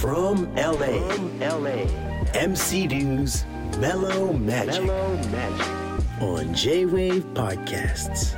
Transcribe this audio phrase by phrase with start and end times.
[0.00, 1.84] From LA, From LA,
[2.32, 3.44] MC Dew's
[3.78, 6.22] Mellow Magic Mellow Magic.
[6.22, 8.32] on J Wave Podcasts.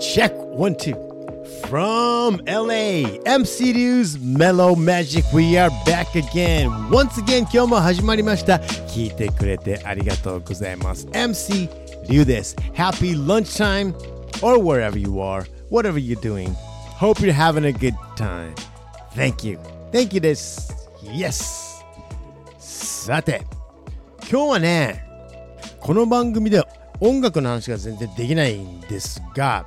[0.00, 1.05] Check one, two.
[1.67, 5.23] From LA, MC Dew's Mellow Magic.
[5.33, 6.69] We are back again.
[6.89, 8.57] Once again, 今日も始まりました。
[8.87, 11.07] 聞いてくれてありがとうございます。
[11.07, 11.69] MC
[12.09, 12.55] リュウです。
[12.73, 13.93] Happy lunchtime
[14.41, 16.53] or wherever you are, whatever you're doing.
[16.97, 18.53] Hope you're having a good time.
[19.15, 19.57] Thank you.
[19.91, 20.73] Thank you です。
[21.03, 21.83] Yes.
[22.59, 23.41] さて、
[24.29, 25.05] 今日はね、
[25.79, 26.67] この番組では
[26.99, 29.65] 音楽の話が全然できないんですが、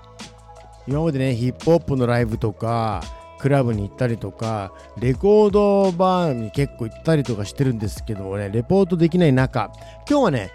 [0.87, 3.01] 今までね、ヒップホップのライブとか、
[3.39, 9.71] クラブに行ったりとか、レコードバーに結構行ったりとかしてるんですけどもね、レポートできない中、
[10.09, 10.51] 今日はね、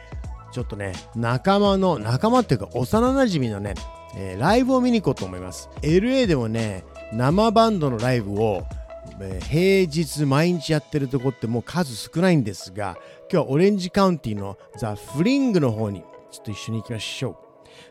[0.53, 3.75] ちょっとね、仲間の、仲間っていうか幼馴染のね、
[4.17, 5.69] えーライブを見に行こうと思います。
[5.83, 8.65] LA でもね、生バンドのライブを、
[9.21, 12.97] えー平日毎日やってるとこってもう数少ないんですが、
[13.33, 17.37] 今日はオレンジカウンティのザ・フリングの方にちょっと一緒に行きましょう。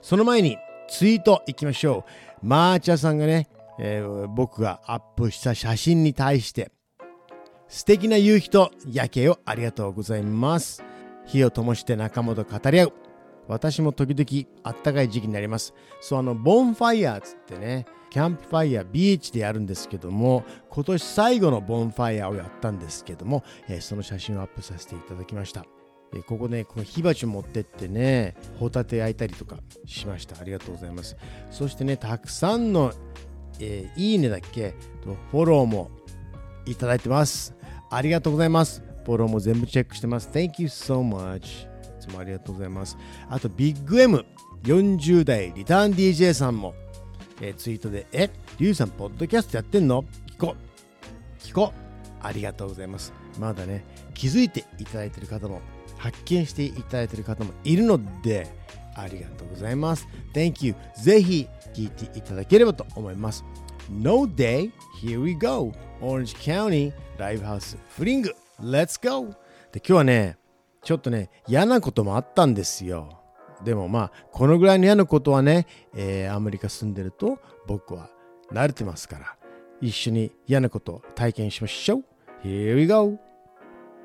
[0.02, 2.06] その前にツイート行きましょ
[2.44, 2.46] う。
[2.46, 3.48] マーチャさんがね、
[3.80, 6.72] えー僕がアップした写真に対して
[7.68, 10.84] 素敵な夕日と夜景をありがとうございます。
[11.26, 12.94] 火を灯して仲間と語り合う。
[13.48, 15.74] 私も時々あったかい時期になります。
[16.00, 25.66] そう、あの、 bonfire つってね、キャンプファイヤー、ビーチでやるんですけども、今年最後の bonfire をやったんですけども、えーその写真をアップさせていただきました。
[26.22, 30.40] ここね、この火鉢持ってってね、ホタテ焼いたりとかしました。
[30.40, 31.18] ありがとうございます。
[31.50, 32.94] そしてね、たくさんの、
[33.60, 35.90] えーいいねだっけとフォローも
[36.66, 37.56] いただいてます。
[37.90, 38.84] ありがとうございます。
[39.06, 40.30] フォローも全部チェックしてます。
[40.32, 41.66] Thank you so much.
[41.66, 41.68] い
[42.00, 42.98] つもありがとうございます。
[43.30, 44.26] あと、ビッグ M、
[44.64, 46.74] 40代リターン DJ さんも、
[47.42, 50.04] えーツイートで、え、リュウさん、ポッドキャストやってんの？
[50.32, 50.56] 聞こ。
[51.40, 51.74] 聞こ。
[52.22, 53.14] ありがとうございます。
[53.40, 55.60] まだね、気づいていただいてる方も、
[56.04, 58.54] 発見していただいている方もいるので、
[58.94, 60.06] ありがとうございます。
[60.34, 60.76] Thank you.
[61.02, 63.46] ぜひ聞いていただければと思います。
[63.90, 64.70] No day,
[65.02, 65.72] here we go.
[66.02, 69.30] Orange County Livehouse フリング Let's go!
[69.72, 70.38] で今日はね、
[70.84, 73.22] ちょっとね、嫌なこともあったんですよ。
[73.64, 78.10] でもまあ、このぐらいの嫌なことはね、えーアメリカ住んでると僕は
[78.52, 79.38] 慣れてますから、
[79.80, 82.04] 一緒に嫌なことを体験しましょう。
[82.46, 83.18] Here we go!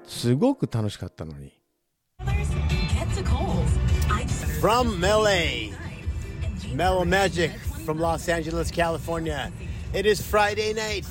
[0.04, 1.57] すごく楽しかったのに。
[4.60, 5.70] From LA,
[6.74, 7.52] Mellow Magic
[7.86, 9.52] from Los Angeles, California.
[9.94, 11.06] It is Friday night.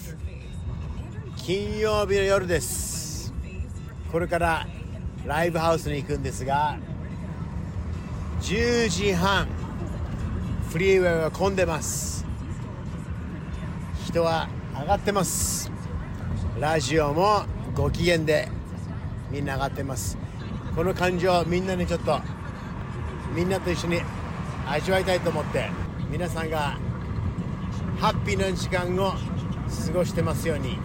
[1.38, 3.34] 金曜日の夜です。
[4.12, 4.68] これから
[5.25, 6.78] ライブハウスに行くんですが、
[8.41, 9.47] 10時半、
[10.69, 12.25] フリーウェイは混んでます。
[14.08, 15.72] 人は上がってます。
[16.59, 18.50] ラジオもご機嫌で
[19.31, 20.18] みんな上がってます。
[20.75, 22.19] この感情みんなにちょっと
[23.36, 24.02] みんなと一緒に
[24.68, 25.70] 味わいたいと思って
[26.10, 26.78] 皆さんが
[28.00, 30.78] ハッピーな時間を過ごしてますように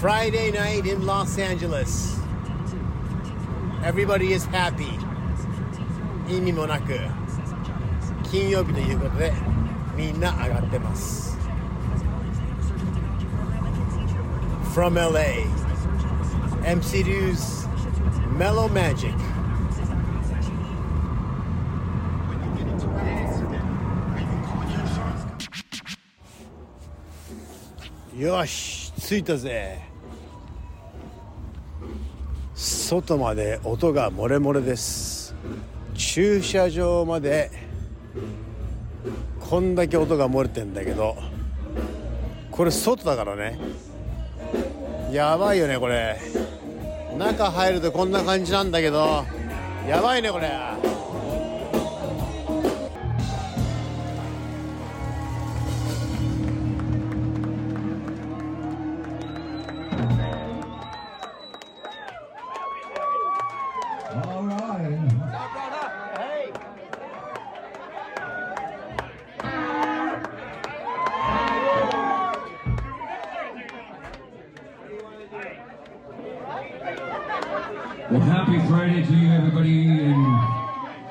[0.00, 2.20] Friday night in Los Angeles
[3.82, 4.98] Everybody is happy
[6.28, 6.98] 意味もなく
[8.30, 9.32] 金曜日ということで
[9.96, 11.36] みんな上がってます
[14.74, 15.46] From LA
[16.64, 17.68] MC Dew's
[18.38, 19.31] Mellow Magic
[28.16, 29.80] よし着いたぜ。
[32.54, 35.34] 外まで音が漏れ漏れです。
[35.94, 37.50] 駐車場まで
[39.40, 41.16] こんだけ音が漏れてんだけど
[42.50, 43.58] これ外だからね。
[45.10, 46.20] やばいよねこれ。
[47.18, 49.24] 中入るとこんな感じなんだけど。
[49.88, 50.50] やばいねこれ。
[64.52, 64.68] Well,
[78.20, 80.20] happy Friday to you, everybody, and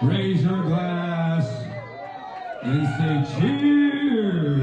[0.04, 1.48] raise your glass
[2.62, 4.60] and say cheers.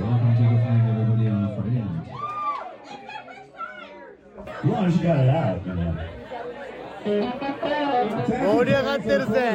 [0.00, 2.06] Welcome to the fun, everybody, on Friday night.
[4.64, 6.09] long as you got it out, you know.
[7.04, 9.52] 盛り上がってるぜ。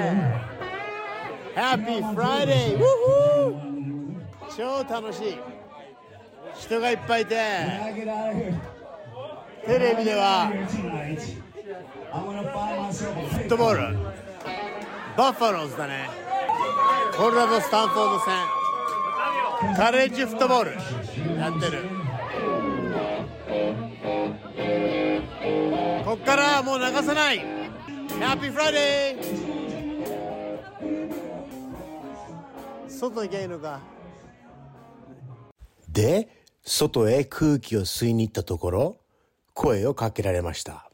[1.56, 2.76] Happy Friday!
[2.76, 3.56] ウー
[4.58, 5.38] 超楽しい。
[6.56, 7.36] 人がいっぱいいて。
[9.66, 10.56] テレビではフ
[13.38, 13.98] ットボール。
[15.18, 16.10] バッファローズだね。
[17.16, 19.76] コロラド・スタンフォード戦。
[19.76, 20.72] カレッジフットボール。
[21.40, 22.05] やってる。
[26.16, 27.40] こっからはもう流さない。
[28.22, 29.18] Happy Friday!
[32.88, 33.82] 外行きゃいいのか。
[35.90, 36.30] で
[36.64, 38.98] 外へ空気を吸いに行ったところ
[39.54, 40.90] 声をかけられました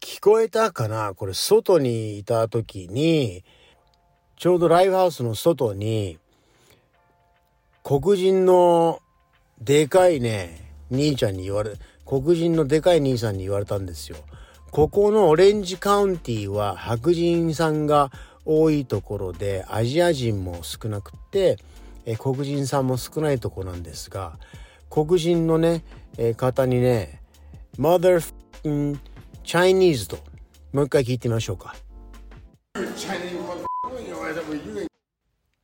[0.00, 1.12] 聞こえたかな？
[1.14, 3.44] これ外にいた時に
[4.36, 6.18] ちょうどライブハウスの外に
[7.84, 9.00] 黒人の
[9.60, 11.72] でかいね兄ちゃんに言われ
[12.06, 14.16] 黒人のでかい兄さんに言われたんですよ。
[14.70, 18.10] ここのオレンジカウンティは白人さんが
[18.46, 21.58] 多いところでアジア人も少なくて
[22.06, 24.38] え黒人さんも少ないとこなんですが
[24.88, 25.84] 黒人のね、
[26.16, 27.20] え方にね
[27.78, 28.98] Mother f***ing
[29.44, 30.18] Chinese と
[30.72, 31.74] もう一回聞いてみましょうか。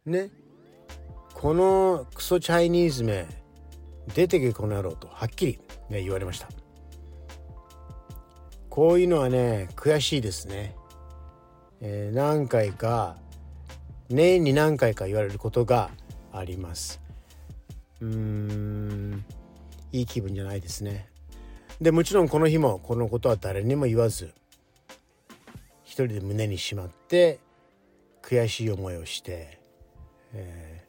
[0.05, 0.31] ね。
[1.35, 3.27] このクソチャイニーズめ
[4.15, 6.49] 出てけこの野郎とはっきり、ね、言われました。
[8.71, 10.75] こういうのはね悔しいですね、
[11.81, 13.17] えー何回か
[14.09, 15.91] 年に何回か言われることが
[16.33, 17.01] あります。
[18.01, 19.25] うーん
[19.93, 21.09] いい気分じゃないですね。
[21.81, 24.33] でもちろんこの日もこのことは誰にも言わず
[25.85, 27.39] 一人で胸にしまって
[28.23, 29.59] 悔しい思いをして、
[30.33, 30.87] えー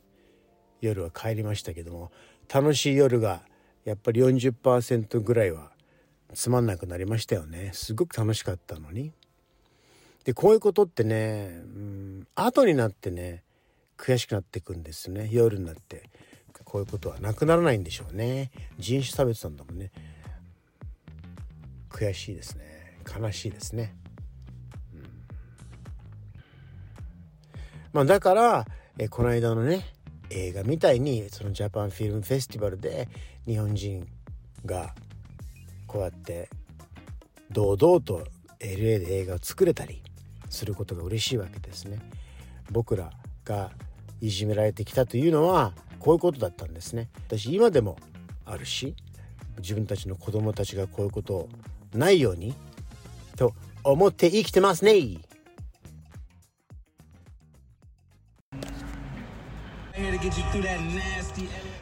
[0.82, 2.12] 夜は帰りましたけども
[2.54, 3.42] 楽しい夜が
[3.86, 5.72] やっぱり40%ぐらいは
[6.34, 7.72] つまんなくなりましたよね。
[7.74, 9.14] すごく楽しかったのに。
[10.26, 13.44] でこういうことってね、うん、後になってね
[13.98, 15.30] 悔しくなっていくんですね。
[15.32, 16.10] 夜になって
[16.66, 18.52] こういうことはなくならないんでしょうね。
[18.78, 19.92] 人種差別なんだもんね。
[21.98, 23.96] 悔しいですね悲しいですね
[24.94, 25.04] うん
[27.92, 28.66] まあ、だから
[29.00, 29.86] えこの間のね
[30.30, 33.08] 映画みたいにそのジャパンフィルムフェスティバルで
[33.46, 34.08] 日本人
[34.66, 34.94] が
[35.88, 36.50] こうやって
[37.50, 38.28] 堂々と
[38.60, 40.04] LA で映画を作れたり
[40.50, 42.00] することが嬉しいわけですね。
[42.72, 43.12] 僕ら
[43.46, 43.72] が
[44.20, 47.10] いじめられてきたというのはこういうことだったんですね。
[47.28, 47.98] 私今でも
[48.46, 48.96] あるし
[49.60, 51.50] 自分たちの子供たちがこういうことを
[51.94, 52.54] ないように
[53.36, 53.54] と
[53.84, 55.20] 思って生きてますね。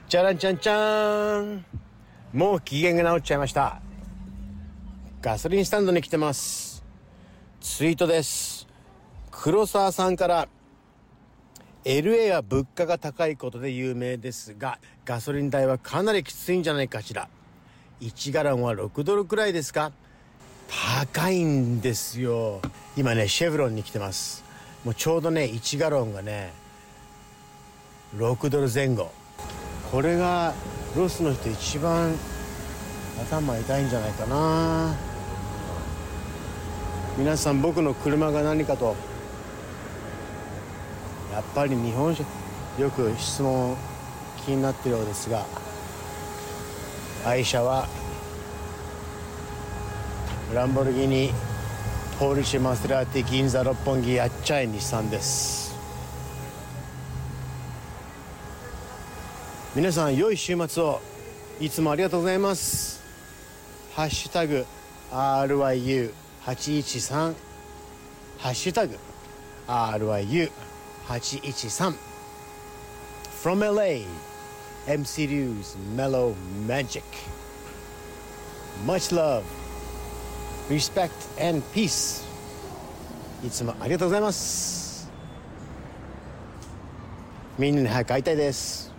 [0.08, 1.66] じゃらんちゃんちゃん
[2.32, 3.82] もう機嫌が治っちゃいました。
[5.22, 6.86] ガソリンスタンドに来てます。
[7.60, 8.68] ツイートです。
[9.32, 10.48] 黒沢さんから
[11.84, 17.30] LA は物価が高いことで有名ですがガソリン代はかなりきついんじゃないかしら。
[18.02, 19.92] 1ガランは6ドルくらいですか？
[21.14, 22.62] 高いんですよ。
[22.98, 24.44] 今ねシェブロンに来てます。
[24.84, 26.52] もうちょうどね1ガロンがね
[28.18, 29.12] 6ドル前後。
[29.92, 30.54] これが
[30.96, 32.16] ロスの人一番
[33.30, 34.96] 頭痛いんじゃないかな。
[37.18, 38.96] 皆さん僕の車が何かと
[41.32, 42.24] やっぱり日本車
[42.78, 43.78] よく質問
[44.46, 45.46] 気になってるようですが。
[47.26, 47.88] 愛車は
[50.54, 51.32] ランボルギーニ
[52.20, 55.76] ポルシェマセラーティ銀座六本木やっちゃえ日産です。
[59.76, 61.02] 皆さん良い週末を。
[61.60, 63.02] いつもありがとうございます。
[63.96, 64.66] ハッシュタグ
[65.12, 67.34] RYU813
[68.38, 69.00] ハッシュタグ
[69.68, 71.96] RYU813
[73.42, 74.06] From LA
[74.88, 76.36] MC Liu's Mellow
[76.68, 77.04] Magic
[78.86, 79.44] Much love
[80.70, 82.24] Respect and peace
[83.44, 85.10] いつもありがとうございます
[87.58, 88.95] みんなに早く会いたいです